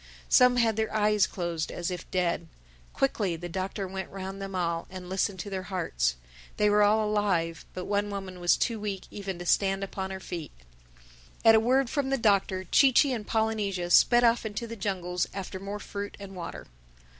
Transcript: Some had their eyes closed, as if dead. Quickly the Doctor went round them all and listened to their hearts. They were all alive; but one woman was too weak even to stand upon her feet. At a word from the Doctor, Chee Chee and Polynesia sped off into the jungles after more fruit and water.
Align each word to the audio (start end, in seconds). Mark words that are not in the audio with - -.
Some 0.29 0.55
had 0.55 0.77
their 0.77 0.91
eyes 0.91 1.27
closed, 1.27 1.71
as 1.71 1.91
if 1.91 2.09
dead. 2.09 2.47
Quickly 2.91 3.35
the 3.35 3.47
Doctor 3.47 3.87
went 3.87 4.09
round 4.09 4.41
them 4.41 4.55
all 4.55 4.87
and 4.89 5.07
listened 5.07 5.39
to 5.41 5.49
their 5.51 5.61
hearts. 5.69 6.15
They 6.57 6.71
were 6.71 6.81
all 6.81 7.07
alive; 7.07 7.65
but 7.75 7.85
one 7.85 8.09
woman 8.09 8.39
was 8.39 8.57
too 8.57 8.79
weak 8.79 9.03
even 9.11 9.37
to 9.37 9.45
stand 9.45 9.83
upon 9.83 10.09
her 10.09 10.19
feet. 10.19 10.53
At 11.45 11.53
a 11.53 11.59
word 11.59 11.87
from 11.87 12.09
the 12.09 12.17
Doctor, 12.17 12.63
Chee 12.63 12.91
Chee 12.91 13.13
and 13.13 13.27
Polynesia 13.27 13.91
sped 13.91 14.23
off 14.23 14.43
into 14.43 14.65
the 14.65 14.75
jungles 14.75 15.27
after 15.35 15.59
more 15.59 15.79
fruit 15.79 16.17
and 16.19 16.35
water. 16.35 16.65